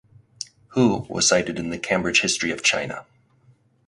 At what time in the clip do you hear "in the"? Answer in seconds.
1.59-1.77